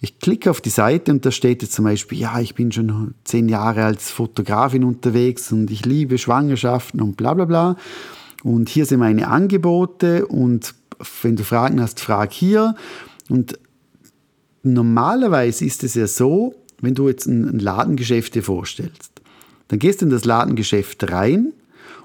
Ich 0.00 0.20
klicke 0.20 0.50
auf 0.50 0.60
die 0.60 0.70
Seite 0.70 1.10
und 1.10 1.26
da 1.26 1.32
steht 1.32 1.62
jetzt 1.62 1.74
zum 1.74 1.84
Beispiel, 1.84 2.18
ja, 2.18 2.38
ich 2.40 2.54
bin 2.54 2.70
schon 2.70 3.14
zehn 3.24 3.48
Jahre 3.48 3.84
als 3.84 4.10
Fotografin 4.10 4.84
unterwegs 4.84 5.50
und 5.50 5.70
ich 5.70 5.84
liebe 5.84 6.18
Schwangerschaften 6.18 7.00
und 7.02 7.16
bla 7.16 7.34
bla 7.34 7.44
bla. 7.44 7.76
Und 8.42 8.68
hier 8.68 8.86
sind 8.86 9.00
meine 9.00 9.28
Angebote 9.28 10.26
und 10.26 10.74
wenn 11.22 11.36
du 11.36 11.44
Fragen 11.44 11.80
hast, 11.80 12.00
frag 12.00 12.32
hier. 12.32 12.74
Und 13.28 13.58
normalerweise 14.62 15.64
ist 15.64 15.84
es 15.84 15.94
ja 15.94 16.06
so, 16.06 16.54
wenn 16.80 16.94
du 16.94 17.08
jetzt 17.08 17.26
ein 17.26 17.58
Ladengeschäft 17.58 18.34
dir 18.34 18.42
vorstellst, 18.42 19.12
dann 19.68 19.78
gehst 19.78 20.00
du 20.00 20.06
in 20.06 20.10
das 20.10 20.24
Ladengeschäft 20.24 21.10
rein 21.10 21.52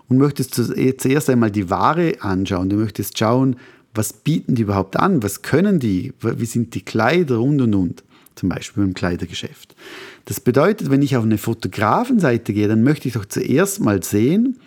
und 0.10 0.18
möchtest 0.18 0.56
zuerst 0.56 1.30
einmal 1.30 1.52
die 1.52 1.70
Ware 1.70 2.16
anschauen. 2.20 2.70
Du 2.70 2.76
möchtest 2.78 3.18
schauen, 3.18 3.56
was 3.94 4.14
bieten 4.14 4.56
die 4.56 4.64
überhaupt 4.64 4.98
an, 4.98 5.22
was 5.22 5.44
können 5.44 5.80
die, 5.80 6.14
wie 6.22 6.46
sind 6.46 6.74
die 6.74 6.82
Kleider 6.82 7.40
und 7.40 7.62
und 7.62 7.76
und. 7.76 8.04
Zum 8.36 8.50
Beispiel 8.50 8.84
im 8.84 8.96
Kleidergeschäft. 8.96 9.76
Das 10.26 10.40
bedeutet, 10.40 10.90
wenn 10.90 11.04
ich 11.04 11.16
auf 11.16 11.24
eine 11.24 11.38
Fotografenseite 11.38 12.52
gehe, 12.54 12.68
dann 12.68 12.82
möchte 12.82 13.08
ich 13.08 13.14
doch 13.14 13.26
zuerst 13.26 13.80
mal 13.80 14.02
sehen, 14.02 14.58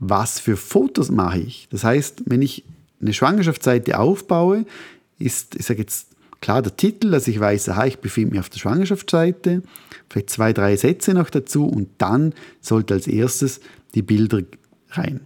was 0.00 0.40
für 0.40 0.56
Fotos 0.56 1.10
mache 1.10 1.38
ich. 1.38 1.68
Das 1.70 1.84
heißt, 1.84 2.22
wenn 2.26 2.42
ich 2.42 2.64
eine 3.00 3.12
Schwangerschaftsseite 3.12 3.98
aufbaue, 3.98 4.64
ist, 5.18 5.54
ich 5.54 5.66
sage 5.66 5.80
jetzt 5.80 6.08
klar 6.40 6.62
der 6.62 6.76
Titel, 6.76 7.10
dass 7.10 7.28
ich 7.28 7.38
weiß, 7.38 7.68
aha, 7.68 7.86
ich 7.86 7.98
befinde 7.98 8.30
mich 8.32 8.40
auf 8.40 8.48
der 8.48 8.58
Schwangerschaftsseite, 8.58 9.62
vielleicht 10.08 10.30
zwei, 10.30 10.52
drei 10.52 10.76
Sätze 10.76 11.14
noch 11.14 11.30
dazu 11.30 11.66
und 11.66 11.88
dann 11.98 12.34
sollte 12.60 12.94
als 12.94 13.06
erstes 13.06 13.60
die 13.94 14.02
Bilder 14.02 14.42
rein. 14.90 15.20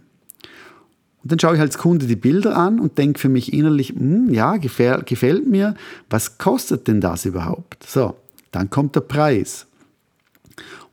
Und 1.23 1.31
dann 1.31 1.39
schaue 1.39 1.55
ich 1.55 1.61
als 1.61 1.77
Kunde 1.77 2.05
die 2.05 2.17
Bilder 2.17 2.55
an 2.55 2.79
und 2.79 2.97
denke 2.97 3.19
für 3.19 3.29
mich 3.29 3.53
innerlich, 3.53 3.89
hm, 3.89 4.31
ja, 4.31 4.57
gefällt, 4.57 5.07
gefällt 5.07 5.47
mir, 5.47 5.75
was 6.09 6.37
kostet 6.37 6.87
denn 6.87 7.01
das 7.01 7.25
überhaupt? 7.25 7.83
So, 7.87 8.15
dann 8.51 8.69
kommt 8.69 8.95
der 8.95 9.01
Preis. 9.01 9.65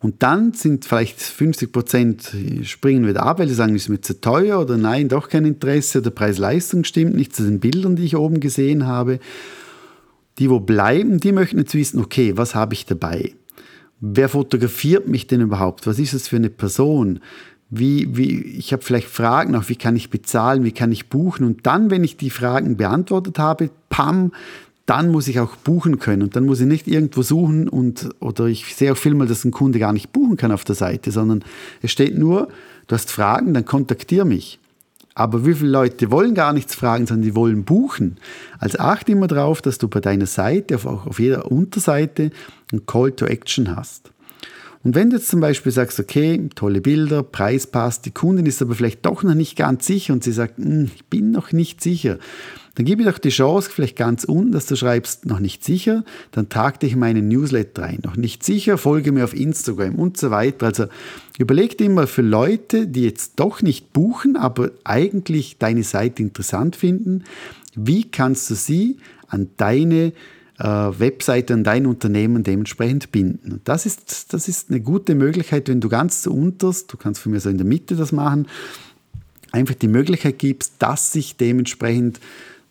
Und 0.01 0.23
dann 0.23 0.53
sind 0.53 0.85
vielleicht 0.85 1.21
50 1.21 1.71
Prozent 1.71 2.37
springen 2.65 3.07
wieder 3.07 3.23
ab, 3.23 3.39
weil 3.39 3.49
sie 3.49 3.55
sagen, 3.55 3.77
ist 3.77 3.89
mir 3.89 4.01
zu 4.01 4.21
teuer 4.21 4.61
oder 4.61 4.77
nein, 4.77 5.09
doch 5.09 5.29
kein 5.29 5.45
Interesse, 5.45 6.03
der 6.03 6.11
Preis-Leistung 6.11 6.85
stimmt 6.85 7.15
nicht 7.15 7.37
zu 7.37 7.45
den 7.45 7.61
Bildern, 7.61 7.97
die 7.97 8.05
ich 8.05 8.17
oben 8.17 8.41
gesehen 8.41 8.87
habe. 8.87 9.21
Die, 10.39 10.51
wo 10.51 10.61
bleiben, 10.61 11.21
die 11.21 11.33
möchten 11.33 11.59
jetzt 11.59 11.75
wissen, 11.75 12.01
okay, 12.01 12.37
was 12.37 12.55
habe 12.55 12.75
ich 12.75 12.87
dabei? 12.87 13.35
Wer 14.01 14.29
fotografiert 14.29 15.07
mich 15.07 15.29
denn 15.29 15.41
überhaupt? 15.41 15.87
Was 15.87 16.01
ist 16.01 16.15
es 16.15 16.27
für 16.27 16.37
eine 16.37 16.51
Person? 16.51 17.21
Wie, 17.71 18.17
wie, 18.17 18.43
ich 18.43 18.73
habe 18.73 18.83
vielleicht 18.83 19.09
Fragen 19.09 19.55
auch, 19.55 19.69
wie 19.69 19.77
kann 19.77 19.95
ich 19.95 20.11
bezahlen, 20.11 20.65
wie 20.65 20.73
kann 20.73 20.91
ich 20.91 21.09
buchen? 21.09 21.47
Und 21.47 21.67
dann, 21.67 21.91
wenn 21.91 22.03
ich 22.03 22.17
die 22.17 22.31
Fragen 22.31 22.77
beantwortet 22.77 23.39
habe, 23.39 23.71
pam, 23.89 24.33
dann 24.87 25.11
muss 25.11 25.29
ich 25.29 25.41
auch 25.41 25.57
buchen 25.57 25.99
können. 25.99 26.23
Und 26.23 26.37
dann 26.37 26.45
muss 26.45 26.61
ich 26.61 26.67
nicht 26.67 26.89
irgendwo 26.89 27.23
suchen 27.23 27.69
und, 27.69 28.11
oder 28.21 28.47
ich 28.47 28.75
sehe 28.75 28.93
auch 28.93 28.97
viel 28.97 29.15
mal, 29.15 29.27
dass 29.27 29.45
ein 29.45 29.51
Kunde 29.51 29.79
gar 29.79 29.93
nicht 29.93 30.13
buchen 30.13 30.37
kann 30.37 30.53
auf 30.53 30.65
der 30.65 30.75
Seite, 30.75 31.11
sondern 31.11 31.45
es 31.83 31.91
steht 31.91 32.19
nur, 32.19 32.49
du 32.89 32.95
hast 32.95 33.11
Fragen, 33.11 33.55
dann 33.55 33.65
kontaktiere 33.65 34.25
mich. 34.25 34.59
Aber 35.15 35.47
wie 35.47 35.55
viele 35.55 35.71
Leute 35.71 36.11
wollen 36.11 36.35
gar 36.35 36.53
nichts 36.53 36.75
fragen, 36.75 37.07
sondern 37.07 37.25
die 37.25 37.35
wollen 37.35 37.65
buchen? 37.65 38.17
Also 38.59 38.79
achte 38.79 39.13
immer 39.13 39.27
darauf, 39.27 39.61
dass 39.61 39.79
du 39.79 39.89
bei 39.89 40.01
deiner 40.01 40.27
Seite, 40.27 40.77
auch 40.77 41.07
auf 41.07 41.21
jeder 41.21 41.51
Unterseite, 41.53 42.31
ein 42.73 42.87
Call 42.87 43.13
to 43.13 43.27
Action 43.27 43.77
hast. 43.77 44.11
Und 44.85 44.95
wenn 44.95 45.11
du 45.11 45.17
jetzt 45.17 45.29
zum 45.29 45.41
Beispiel 45.41 45.71
sagst, 45.71 46.01
okay, 46.01 46.49
tolle 46.55 46.81
Bilder, 46.81 47.23
Preis 47.23 47.67
passt, 47.67 48.05
die 48.05 48.11
Kundin 48.11 48.47
ist 48.47 48.61
aber 48.61 48.75
vielleicht 48.75 49.07
doch 49.07 49.23
noch 49.23 49.35
nicht 49.35 49.57
ganz 49.57 49.87
sicher 49.87 50.13
und 50.13 50.25
sie 50.25 50.33
sagt, 50.33 50.59
hm, 50.59 50.91
ich 50.95 51.05
bin 51.05 51.31
noch 51.31 51.53
nicht 51.53 51.81
sicher, 51.81 52.19
dann 52.75 52.87
gib 52.87 52.99
mir 52.99 53.11
doch 53.11 53.19
die 53.19 53.29
Chance, 53.29 53.71
vielleicht 53.71 53.97
ganz 53.97 54.25
unten, 54.25 54.53
dass 54.53 54.67
du 54.67 54.77
schreibst, 54.77 55.27
noch 55.27 55.41
nicht 55.41 55.63
sicher, 55.63 56.05
dann 56.31 56.49
trag 56.49 56.81
dich 56.81 56.95
in 56.95 57.01
meinen 57.01 57.29
Newsletter 57.29 57.83
rein. 57.83 58.01
Noch 58.03 58.17
nicht 58.17 58.43
sicher, 58.43 58.79
folge 58.79 59.13
mir 59.13 59.25
auf 59.25 59.35
Instagram 59.35 59.97
und 59.97 60.17
so 60.17 60.31
weiter. 60.31 60.67
Also 60.67 60.87
überleg 61.39 61.77
dir 61.77 61.85
immer 61.85 62.07
für 62.07 62.23
Leute, 62.23 62.87
die 62.87 63.03
jetzt 63.03 63.35
doch 63.37 63.61
nicht 63.61 63.93
buchen, 63.93 64.37
aber 64.37 64.71
eigentlich 64.85 65.59
deine 65.59 65.83
Seite 65.83 66.23
interessant 66.23 66.75
finden, 66.75 67.25
wie 67.75 68.11
kannst 68.11 68.51
du 68.51 68.55
sie 68.55 68.97
an 69.29 69.51
deine 69.59 70.13
Webseite 70.65 71.55
an 71.55 71.65
dein 71.65 71.87
Unternehmen 71.87 72.45
dementsprechend 72.45 73.11
binden. 73.11 73.61
Das 73.65 73.85
ist, 73.85 74.33
das 74.33 74.47
ist 74.47 74.71
eine 74.71 74.81
gute 74.81 75.15
Möglichkeit, 75.15 75.69
wenn 75.69 75.81
du 75.81 75.89
ganz 75.89 76.23
zu 76.23 76.33
unterst, 76.33 76.93
du 76.93 76.97
kannst 76.97 77.21
von 77.21 77.33
mir 77.33 77.41
so 77.41 77.51
in 77.51 77.59
der 77.59 77.67
Mitte 77.67 77.97
das 77.97 78.13
machen, 78.13 78.47
einfach 79.51 79.75
die 79.75 79.89
Möglichkeit 79.89 80.39
gibst, 80.39 80.75
dass 80.79 81.13
sich 81.13 81.37
dementsprechend 81.37 82.21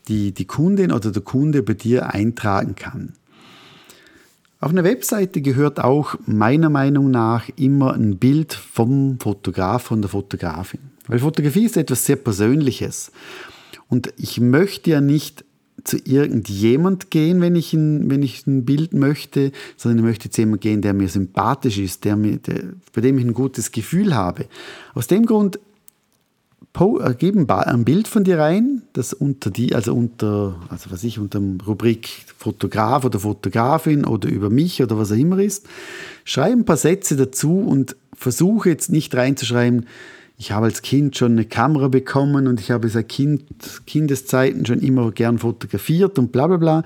die, 0.07 0.31
die 0.31 0.45
Kundin 0.45 0.91
oder 0.91 1.11
der 1.11 1.21
Kunde 1.21 1.63
bei 1.63 1.73
dir 1.73 2.13
eintragen 2.13 2.75
kann. 2.75 3.13
Auf 4.61 4.71
einer 4.71 4.83
Webseite 4.83 5.41
gehört 5.41 5.79
auch 5.79 6.15
meiner 6.25 6.69
Meinung 6.69 7.11
nach 7.11 7.49
immer 7.55 7.93
ein 7.93 8.17
Bild 8.19 8.53
vom 8.53 9.19
Fotograf, 9.19 9.83
von 9.83 10.01
der 10.01 10.09
Fotografin. 10.09 10.79
Weil 11.07 11.19
Fotografie 11.19 11.65
ist 11.65 11.77
etwas 11.77 12.05
sehr 12.05 12.15
Persönliches. 12.15 13.11
Und 13.89 14.13
ich 14.17 14.39
möchte 14.39 14.91
ja 14.91 15.01
nicht 15.01 15.43
zu 15.83 15.97
irgendjemand 15.97 17.11
gehen, 17.11 17.41
wenn 17.41 17.55
ich 17.55 17.73
ein, 17.73 18.09
wenn 18.09 18.23
ich 18.23 18.45
ein 18.47 18.65
Bild 18.65 18.93
möchte, 18.93 19.51
sondern 19.77 19.99
ich 19.99 20.05
möchte 20.05 20.29
zu 20.29 20.41
jemandem 20.41 20.59
gehen, 20.59 20.81
der 20.81 20.93
mir 20.93 21.09
sympathisch 21.09 21.77
ist, 21.77 22.05
der 22.05 22.15
mir, 22.15 22.37
der, 22.37 22.73
bei 22.93 23.01
dem 23.01 23.17
ich 23.17 23.25
ein 23.25 23.33
gutes 23.33 23.71
Gefühl 23.71 24.15
habe. 24.15 24.45
Aus 24.93 25.07
dem 25.07 25.25
Grund 25.25 25.59
äh, 26.79 27.13
geben 27.15 27.49
ein 27.49 27.85
Bild 27.85 28.07
von 28.07 28.23
dir 28.23 28.39
rein, 28.39 28.83
das 28.93 29.13
unter 29.13 29.51
die, 29.51 29.75
also 29.75 29.93
unter, 29.93 30.55
also 30.69 30.91
was 30.91 31.03
ich, 31.03 31.19
unter 31.19 31.39
dem 31.39 31.59
Rubrik 31.59 32.07
Fotograf 32.37 33.03
oder 33.03 33.19
Fotografin 33.19 34.05
oder 34.05 34.29
über 34.29 34.49
mich 34.49 34.81
oder 34.81 34.97
was 34.97 35.11
auch 35.11 35.17
immer 35.17 35.39
ist. 35.39 35.67
Schreibe 36.23 36.57
ein 36.57 36.65
paar 36.65 36.77
Sätze 36.77 37.15
dazu 37.15 37.59
und 37.59 37.95
versuche 38.13 38.69
jetzt 38.69 38.89
nicht 38.91 39.13
reinzuschreiben, 39.15 39.85
ich 40.41 40.51
habe 40.51 40.65
als 40.65 40.81
Kind 40.81 41.15
schon 41.15 41.33
eine 41.33 41.45
Kamera 41.45 41.87
bekommen 41.87 42.47
und 42.47 42.59
ich 42.59 42.71
habe 42.71 42.89
seit 42.89 43.09
kind, 43.09 43.43
Kindeszeiten 43.85 44.65
schon 44.65 44.79
immer 44.79 45.11
gern 45.11 45.37
fotografiert 45.37 46.17
und 46.17 46.31
bla 46.31 46.47
bla 46.47 46.57
bla. 46.57 46.83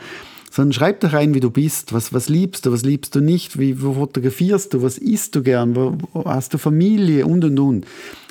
Sondern 0.52 0.74
schreib 0.74 1.00
doch 1.00 1.14
rein, 1.14 1.34
wie 1.34 1.40
du 1.40 1.50
bist, 1.50 1.94
was, 1.94 2.12
was 2.12 2.28
liebst 2.28 2.66
du, 2.66 2.74
was 2.74 2.84
liebst 2.84 3.16
du 3.16 3.22
nicht, 3.22 3.58
wie, 3.58 3.82
wo 3.82 3.94
fotografierst 3.94 4.74
du, 4.74 4.82
was 4.82 4.98
isst 4.98 5.36
du 5.36 5.42
gern, 5.42 5.74
wo, 5.74 5.98
wo 6.12 6.26
hast 6.26 6.54
du 6.54 6.58
Familie 6.58 7.26
und 7.26 7.46
und 7.46 7.58
und. 7.58 7.86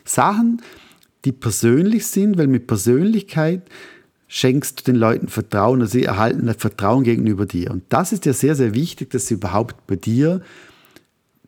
Sachen, 0.04 0.60
die 1.24 1.32
persönlich 1.32 2.06
sind, 2.06 2.36
weil 2.36 2.46
mit 2.46 2.66
Persönlichkeit 2.66 3.62
schenkst 4.28 4.80
du 4.80 4.92
den 4.92 4.96
Leuten 4.96 5.28
Vertrauen, 5.28 5.80
also 5.80 5.92
sie 5.92 6.04
erhalten 6.04 6.52
Vertrauen 6.52 7.02
gegenüber 7.02 7.46
dir. 7.46 7.70
Und 7.70 7.84
das 7.88 8.12
ist 8.12 8.26
ja 8.26 8.34
sehr, 8.34 8.56
sehr 8.56 8.74
wichtig, 8.74 9.08
dass 9.08 9.26
sie 9.26 9.34
überhaupt 9.34 9.86
bei 9.86 9.96
dir 9.96 10.42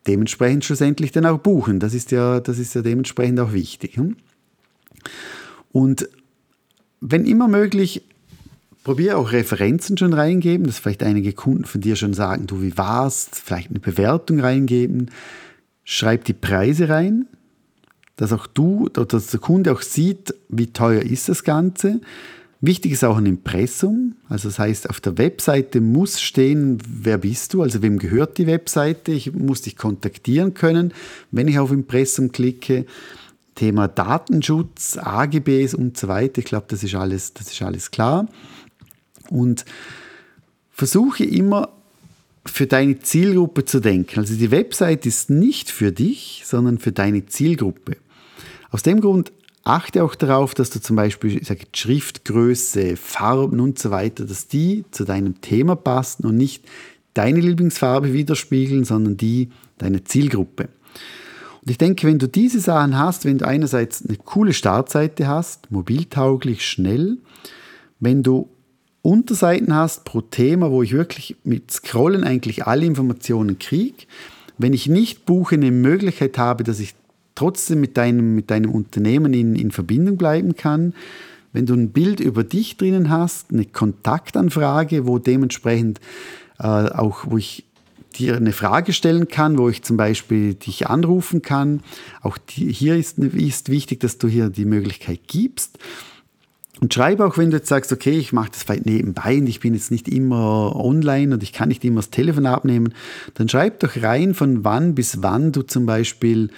dementsprechend 0.07 0.65
schlussendlich 0.65 1.11
dann 1.11 1.25
auch 1.25 1.39
buchen. 1.39 1.79
Das 1.79 1.93
ist 1.93 2.11
ja, 2.11 2.39
das 2.39 2.59
ist 2.59 2.73
ja 2.75 2.81
dementsprechend 2.81 3.39
auch 3.39 3.53
wichtig. 3.53 3.97
Hm? 3.97 4.15
Und 5.71 6.07
wenn 7.01 7.25
immer 7.25 7.47
möglich, 7.47 8.03
probiere 8.83 9.17
auch 9.17 9.31
Referenzen 9.31 9.97
schon 9.97 10.13
reingeben, 10.13 10.65
dass 10.65 10.79
vielleicht 10.79 11.03
einige 11.03 11.33
Kunden 11.33 11.65
von 11.65 11.81
dir 11.81 11.95
schon 11.95 12.13
sagen, 12.13 12.47
du, 12.47 12.61
wie 12.61 12.77
warst, 12.77 13.35
vielleicht 13.35 13.69
eine 13.69 13.79
Bewertung 13.79 14.39
reingeben. 14.39 15.11
Schreib 15.83 16.23
die 16.25 16.33
Preise 16.33 16.89
rein, 16.89 17.27
dass 18.15 18.33
auch 18.33 18.47
du, 18.47 18.89
dass 18.89 19.27
der 19.27 19.39
Kunde 19.39 19.71
auch 19.73 19.81
sieht, 19.81 20.33
wie 20.49 20.67
teuer 20.67 21.01
ist 21.01 21.29
das 21.29 21.43
Ganze. 21.43 22.01
Wichtig 22.59 22.93
ist 22.93 23.03
auch 23.03 23.17
ein 23.17 23.27
Impressum, 23.27 24.15
also 24.29 24.49
das 24.49 24.57
heißt, 24.57 24.89
auf 24.89 24.99
der 24.99 25.19
Webseite 25.19 25.79
muss 25.79 26.19
stehen, 26.19 26.79
wer 26.87 27.19
bist 27.19 27.53
du, 27.53 27.61
also 27.61 27.83
wem 27.83 27.99
gehört 27.99 28.39
die 28.39 28.47
Webseite, 28.47 29.11
ich 29.11 29.31
muss 29.31 29.61
dich 29.61 29.77
kontaktieren 29.77 30.55
können, 30.55 30.91
wenn 31.29 31.47
ich 31.47 31.59
auf 31.59 31.71
Impressum 31.71 32.31
klicke. 32.31 32.85
Thema 33.53 33.87
Datenschutz, 33.87 34.97
AGBs 34.97 35.73
und 35.73 35.97
so 35.97 36.07
weiter, 36.07 36.39
ich 36.39 36.45
glaube, 36.45 36.65
das 36.69 36.83
ist 36.83 36.93
alles, 36.93 37.33
das 37.33 37.51
ist 37.51 37.61
alles 37.61 37.89
klar. 37.91 38.27
Und 39.29 39.65
versuche 40.71 41.23
immer 41.23 41.69
für 42.45 42.67
deine 42.67 42.99
Zielgruppe 42.99 43.65
zu 43.65 43.79
denken. 43.79 44.19
Also 44.19 44.35
die 44.35 44.51
Webseite 44.51 45.09
ist 45.09 45.29
nicht 45.29 45.71
für 45.71 45.91
dich, 45.91 46.43
sondern 46.45 46.77
für 46.77 46.91
deine 46.91 47.25
Zielgruppe. 47.25 47.97
Aus 48.69 48.83
dem 48.83 49.01
Grund 49.01 49.31
Achte 49.67 50.01
auch 50.01 50.15
darauf, 50.15 50.53
dass 50.53 50.69
du 50.69 50.79
zum 50.79 50.95
Beispiel 50.95 51.43
sage, 51.43 51.65
Schriftgröße, 51.73 52.95
Farben 52.95 53.59
und 53.59 53.77
so 53.77 53.91
weiter, 53.91 54.25
dass 54.25 54.47
die 54.47 54.85
zu 54.91 55.03
deinem 55.03 55.41
Thema 55.41 55.75
passen 55.75 56.25
und 56.25 56.37
nicht 56.37 56.63
deine 57.13 57.41
Lieblingsfarbe 57.41 58.13
widerspiegeln, 58.13 58.85
sondern 58.85 59.17
die 59.17 59.49
deiner 59.77 60.05
Zielgruppe. 60.05 60.69
Und 61.61 61.69
ich 61.69 61.77
denke, 61.77 62.07
wenn 62.07 62.17
du 62.17 62.29
diese 62.29 62.61
Sachen 62.61 62.97
hast, 62.97 63.25
wenn 63.25 63.39
du 63.39 63.45
einerseits 63.45 64.05
eine 64.07 64.15
coole 64.15 64.53
Startseite 64.53 65.27
hast, 65.27 65.69
mobiltauglich, 65.69 66.65
schnell, 66.65 67.17
wenn 67.99 68.23
du 68.23 68.47
Unterseiten 69.01 69.75
hast 69.75 70.05
pro 70.05 70.21
Thema, 70.21 70.71
wo 70.71 70.81
ich 70.81 70.93
wirklich 70.93 71.35
mit 71.43 71.71
Scrollen 71.71 72.23
eigentlich 72.23 72.65
alle 72.67 72.85
Informationen 72.85 73.59
kriege, 73.59 74.05
wenn 74.57 74.71
ich 74.71 74.87
nicht 74.87 75.25
buche, 75.25 75.55
eine 75.55 75.71
Möglichkeit 75.71 76.37
habe, 76.37 76.63
dass 76.63 76.79
ich 76.79 76.95
trotzdem 77.37 77.79
mit 77.79 77.97
deinem, 77.97 78.35
mit 78.35 78.49
deinem 78.49 78.71
Unternehmen 78.71 79.33
in, 79.33 79.55
in 79.55 79.71
Verbindung 79.71 80.17
bleiben 80.17 80.55
kann, 80.55 80.93
wenn 81.53 81.65
du 81.65 81.73
ein 81.73 81.91
Bild 81.91 82.19
über 82.19 82.43
dich 82.43 82.77
drinnen 82.77 83.09
hast, 83.09 83.51
eine 83.51 83.65
Kontaktanfrage, 83.65 85.07
wo 85.07 85.19
dementsprechend 85.19 85.99
äh, 86.59 86.63
auch, 86.63 87.25
wo 87.27 87.37
ich 87.37 87.63
dir 88.15 88.35
eine 88.35 88.51
Frage 88.51 88.93
stellen 88.93 89.27
kann, 89.27 89.57
wo 89.57 89.69
ich 89.69 89.83
zum 89.83 89.97
Beispiel 89.97 90.55
dich 90.55 90.87
anrufen 90.87 91.41
kann. 91.41 91.81
Auch 92.21 92.37
die, 92.37 92.71
hier 92.71 92.95
ist, 92.95 93.19
ist 93.19 93.69
wichtig, 93.69 93.99
dass 93.99 94.17
du 94.17 94.27
hier 94.27 94.49
die 94.49 94.65
Möglichkeit 94.65 95.21
gibst. 95.27 95.77
Und 96.79 96.93
schreibe 96.93 97.25
auch, 97.25 97.37
wenn 97.37 97.49
du 97.49 97.57
jetzt 97.57 97.69
sagst, 97.69 97.91
okay, 97.91 98.17
ich 98.17 98.33
mache 98.33 98.51
das 98.51 98.63
vielleicht 98.63 98.85
nebenbei 98.85 99.37
und 99.37 99.47
ich 99.47 99.59
bin 99.59 99.73
jetzt 99.73 99.91
nicht 99.91 100.07
immer 100.07 100.75
online 100.75 101.33
und 101.33 101.43
ich 101.43 101.53
kann 101.53 101.69
nicht 101.69 101.83
immer 101.83 101.97
das 101.97 102.11
Telefon 102.11 102.45
abnehmen, 102.45 102.93
dann 103.33 103.49
schreib 103.49 103.79
doch 103.79 104.01
rein, 104.01 104.33
von 104.33 104.63
wann 104.63 104.93
bis 104.93 105.23
wann 105.23 105.51
du 105.51 105.63
zum 105.63 105.85
Beispiel 105.87 106.49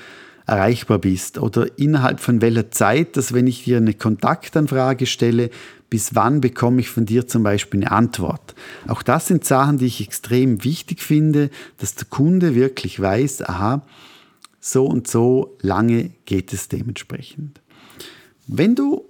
erreichbar 0.50 1.00
bist 1.00 1.38
oder 1.38 1.78
innerhalb 1.78 2.20
von 2.20 2.42
welcher 2.42 2.72
Zeit, 2.72 3.18
dass 3.18 3.34
wenn 3.34 3.48
ich 3.48 3.64
dir 3.64 3.78
eine 3.78 3.94
Kontaktanfrage 3.94 5.06
stelle, 5.06 5.50
bis 5.90 6.16
wann 6.16 6.42
bekomme 6.42 6.82
ich 6.82 6.90
von 6.90 7.06
dir 7.06 7.28
zum 7.28 7.44
Beispiel 7.44 7.82
eine 7.82 7.92
Antwort. 7.92 8.56
Auch 8.88 9.02
das 9.02 9.28
sind 9.28 9.46
Sachen, 9.46 9.78
die 9.78 9.86
ich 9.86 10.02
extrem 10.02 10.64
wichtig 10.64 11.02
finde, 11.02 11.50
dass 11.78 11.96
der 11.96 12.08
Kunde 12.08 12.56
wirklich 12.56 13.00
weiß, 13.00 13.48
aha, 13.48 13.84
so 14.60 14.86
und 14.86 15.08
so 15.08 15.58
lange 15.62 16.12
geht 16.26 16.54
es 16.54 16.68
dementsprechend. 16.68 17.62
Wenn 18.48 18.76
du 18.76 19.06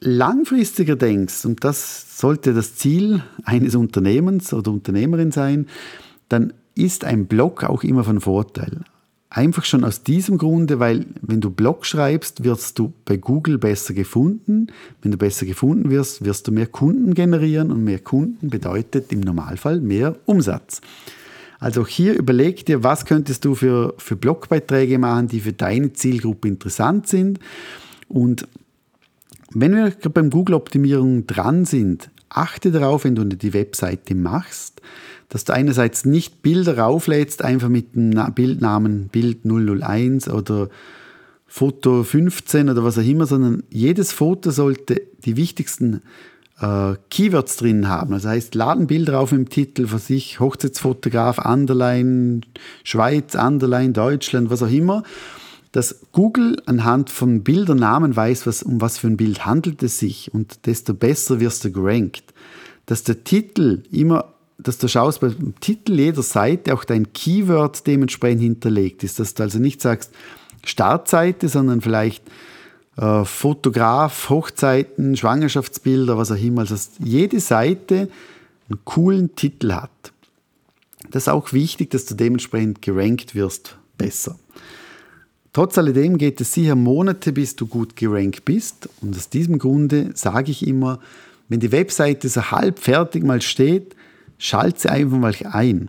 langfristiger 0.00 0.96
denkst, 0.96 1.44
und 1.44 1.64
das 1.64 2.18
sollte 2.18 2.54
das 2.54 2.76
Ziel 2.76 3.22
eines 3.44 3.74
Unternehmens 3.74 4.52
oder 4.52 4.70
Unternehmerin 4.70 5.32
sein, 5.32 5.66
dann 6.28 6.52
ist 6.74 7.04
ein 7.04 7.26
Blog 7.26 7.64
auch 7.64 7.82
immer 7.82 8.04
von 8.04 8.20
Vorteil. 8.20 8.84
Einfach 9.30 9.64
schon 9.66 9.84
aus 9.84 10.02
diesem 10.02 10.38
Grunde, 10.38 10.78
weil 10.78 11.04
wenn 11.20 11.42
du 11.42 11.50
Blog 11.50 11.84
schreibst, 11.84 12.44
wirst 12.44 12.78
du 12.78 12.94
bei 13.04 13.18
Google 13.18 13.58
besser 13.58 13.92
gefunden. 13.92 14.68
Wenn 15.02 15.12
du 15.12 15.18
besser 15.18 15.44
gefunden 15.44 15.90
wirst, 15.90 16.24
wirst 16.24 16.48
du 16.48 16.52
mehr 16.52 16.66
Kunden 16.66 17.12
generieren 17.12 17.70
und 17.70 17.84
mehr 17.84 17.98
Kunden 17.98 18.48
bedeutet 18.48 19.12
im 19.12 19.20
Normalfall 19.20 19.80
mehr 19.80 20.16
Umsatz. 20.24 20.80
Also 21.60 21.86
hier 21.86 22.14
überleg 22.14 22.64
dir, 22.64 22.82
was 22.82 23.04
könntest 23.04 23.44
du 23.44 23.54
für, 23.54 23.94
für 23.98 24.16
Blogbeiträge 24.16 24.98
machen, 24.98 25.28
die 25.28 25.40
für 25.40 25.52
deine 25.52 25.92
Zielgruppe 25.92 26.48
interessant 26.48 27.06
sind. 27.08 27.38
Und 28.08 28.48
wenn 29.52 29.74
wir 29.74 29.92
beim 30.10 30.30
Google-Optimierung 30.30 31.26
dran 31.26 31.66
sind, 31.66 32.10
achte 32.30 32.70
darauf, 32.70 33.04
wenn 33.04 33.14
du 33.14 33.24
die 33.24 33.54
Webseite 33.54 34.14
machst, 34.14 34.80
dass 35.28 35.44
du 35.44 35.52
einerseits 35.52 36.04
nicht 36.04 36.42
Bilder 36.42 36.78
rauflädst, 36.78 37.42
einfach 37.42 37.68
mit 37.68 37.94
dem 37.94 38.14
Bildnamen 38.34 39.08
Bild 39.08 39.44
001 39.44 40.28
oder 40.28 40.68
Foto 41.46 42.04
15 42.04 42.68
oder 42.68 42.84
was 42.84 42.98
auch 42.98 43.04
immer, 43.04 43.26
sondern 43.26 43.62
jedes 43.70 44.12
Foto 44.12 44.50
sollte 44.50 45.02
die 45.24 45.36
wichtigsten 45.36 46.02
äh, 46.60 46.94
Keywords 47.10 47.56
drin 47.56 47.88
haben. 47.88 48.12
Das 48.12 48.26
heißt, 48.26 48.54
laden 48.54 48.86
Bilder 48.86 49.18
auf 49.20 49.32
im 49.32 49.48
Titel 49.48 49.86
für 49.86 49.98
sich, 49.98 50.40
Hochzeitsfotograf, 50.40 51.38
Underline, 51.38 52.42
Schweiz, 52.84 53.34
Underline, 53.34 53.92
Deutschland, 53.92 54.50
was 54.50 54.62
auch 54.62 54.70
immer. 54.70 55.02
Dass 55.72 56.00
Google 56.12 56.62
anhand 56.66 57.10
von 57.10 57.42
Bildernamen 57.42 58.16
weiß, 58.16 58.46
was, 58.46 58.62
um 58.62 58.80
was 58.80 58.98
für 58.98 59.08
ein 59.08 59.16
Bild 59.16 59.44
handelt 59.44 59.82
es 59.82 59.98
sich 59.98 60.32
und 60.32 60.66
desto 60.66 60.94
besser 60.94 61.40
wirst 61.40 61.64
du 61.64 61.72
gerankt. 61.72 62.24
Dass 62.86 63.04
der 63.04 63.24
Titel 63.24 63.82
immer 63.90 64.34
dass 64.58 64.78
du 64.78 64.88
schaust, 64.88 65.20
beim 65.20 65.54
Titel 65.60 65.92
jeder 65.98 66.22
Seite 66.22 66.74
auch 66.74 66.84
dein 66.84 67.12
Keyword 67.12 67.86
dementsprechend 67.86 68.42
hinterlegt 68.42 69.04
ist. 69.04 69.20
Dass 69.20 69.34
du 69.34 69.44
also 69.44 69.58
nicht 69.58 69.80
sagst 69.80 70.12
Startseite, 70.64 71.48
sondern 71.48 71.80
vielleicht 71.80 72.24
äh, 72.96 73.24
Fotograf, 73.24 74.28
Hochzeiten, 74.28 75.16
Schwangerschaftsbilder, 75.16 76.18
was 76.18 76.32
auch 76.32 76.42
immer. 76.42 76.62
Also 76.62 76.74
dass 76.74 76.90
jede 76.98 77.38
Seite 77.38 78.10
einen 78.68 78.80
coolen 78.84 79.36
Titel 79.36 79.72
hat. 79.72 79.90
Das 81.10 81.24
ist 81.24 81.28
auch 81.28 81.52
wichtig, 81.52 81.90
dass 81.90 82.04
du 82.06 82.14
dementsprechend 82.14 82.82
gerankt 82.82 83.34
wirst 83.36 83.78
besser. 83.96 84.38
Trotz 85.58 85.76
alledem 85.76 86.18
geht 86.18 86.40
es 86.40 86.52
sicher 86.52 86.76
Monate, 86.76 87.32
bis 87.32 87.56
du 87.56 87.66
gut 87.66 87.96
gerankt 87.96 88.44
bist. 88.44 88.88
Und 89.00 89.16
aus 89.16 89.28
diesem 89.28 89.58
Grunde 89.58 90.12
sage 90.14 90.52
ich 90.52 90.64
immer, 90.64 91.00
wenn 91.48 91.58
die 91.58 91.72
Webseite 91.72 92.28
so 92.28 92.52
halb 92.52 92.78
fertig 92.78 93.24
mal 93.24 93.42
steht, 93.42 93.96
Schalt 94.38 94.78
sie 94.78 94.88
einfach 94.88 95.18
mal 95.18 95.34
ein. 95.50 95.88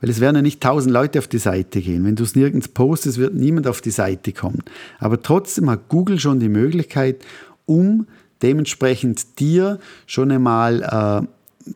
Weil 0.00 0.08
es 0.08 0.20
werden 0.20 0.36
ja 0.36 0.40
nicht 0.40 0.62
tausend 0.62 0.94
Leute 0.94 1.18
auf 1.18 1.28
die 1.28 1.36
Seite 1.36 1.82
gehen. 1.82 2.02
Wenn 2.06 2.16
du 2.16 2.22
es 2.22 2.34
nirgends 2.34 2.68
postest, 2.68 3.18
wird 3.18 3.34
niemand 3.34 3.66
auf 3.66 3.82
die 3.82 3.90
Seite 3.90 4.32
kommen. 4.32 4.62
Aber 4.98 5.20
trotzdem 5.20 5.68
hat 5.68 5.90
Google 5.90 6.18
schon 6.18 6.40
die 6.40 6.48
Möglichkeit, 6.48 7.22
um 7.66 8.06
dementsprechend 8.40 9.38
dir 9.38 9.80
schon 10.06 10.30
einmal, 10.30 11.26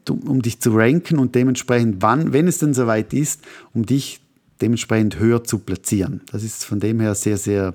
äh, 0.09 0.11
um 0.11 0.41
dich 0.41 0.61
zu 0.61 0.75
ranken 0.75 1.19
und 1.19 1.35
dementsprechend, 1.35 1.97
wann, 2.01 2.33
wenn 2.33 2.49
es 2.49 2.57
denn 2.57 2.73
soweit 2.73 3.13
ist, 3.13 3.43
um 3.75 3.85
dich 3.85 4.23
dementsprechend 4.65 5.19
höher 5.19 5.45
zu 5.45 5.59
platzieren. 5.59 6.23
Das 6.33 6.43
ist 6.43 6.65
von 6.65 6.81
dem 6.81 7.01
her 7.01 7.15
sehr, 7.15 7.37
sehr 7.37 7.75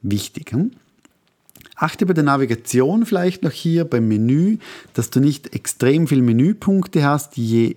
wichtig. 0.00 0.52
Hm? 0.52 0.72
Achte 1.76 2.06
bei 2.06 2.14
der 2.14 2.24
Navigation 2.24 3.04
vielleicht 3.04 3.42
noch 3.42 3.52
hier 3.52 3.84
beim 3.84 4.08
Menü, 4.08 4.56
dass 4.94 5.10
du 5.10 5.20
nicht 5.20 5.54
extrem 5.54 6.06
viele 6.08 6.22
Menüpunkte 6.22 7.04
hast. 7.04 7.36
Je 7.36 7.76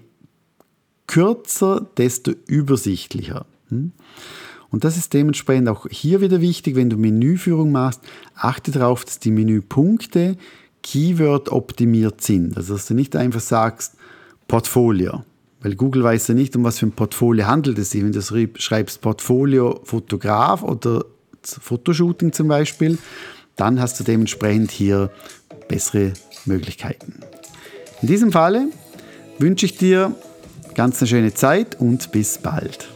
kürzer, 1.06 1.88
desto 1.98 2.32
übersichtlicher. 2.48 3.46
Hm? 3.68 3.92
Und 4.72 4.84
das 4.84 4.96
ist 4.96 5.14
dementsprechend 5.14 5.68
auch 5.68 5.88
hier 5.90 6.22
wieder 6.22 6.40
wichtig, 6.40 6.76
wenn 6.76 6.90
du 6.90 6.98
Menüführung 6.98 7.72
machst, 7.72 8.02
achte 8.36 8.72
darauf, 8.72 9.04
dass 9.04 9.20
die 9.20 9.32
Menüpunkte 9.32 10.38
Keyword 10.84 11.52
optimiert 11.52 12.22
sind. 12.22 12.56
Also 12.56 12.76
dass 12.76 12.86
du 12.86 12.94
nicht 12.94 13.16
einfach 13.16 13.42
sagst 13.42 13.96
Portfolio, 14.48 15.26
weil 15.62 15.76
Google 15.76 16.04
weiß 16.04 16.30
ja 16.30 16.34
nicht, 16.34 16.56
um 16.56 16.64
was 16.64 16.80
für 16.80 16.86
ein 16.86 16.92
Portfolio 16.92 17.48
handelt 17.48 17.78
es 17.78 17.92
sich. 17.92 18.04
Wenn 18.04 18.12
du 18.12 18.22
schreibst 18.22 19.02
Portfolio 19.02 19.82
Fotograf 19.84 20.64
oder 20.64 21.06
Fotoshooting 21.44 22.34
zum 22.34 22.48
Beispiel, 22.48 22.98
dann 23.56 23.82
hast 23.82 24.00
du 24.00 24.04
dementsprechend 24.04 24.72
hier 24.72 25.12
bessere 25.68 26.14
Möglichkeiten. 26.46 27.20
In 28.02 28.08
diesem 28.08 28.32
Falle 28.32 28.68
wünsche 29.38 29.66
ich 29.66 29.78
dir 29.78 30.16
ganz 30.76 31.02
eine 31.02 31.08
schöne 31.08 31.34
Zeit 31.34 31.80
und 31.80 32.12
bis 32.12 32.38
bald. 32.38 32.88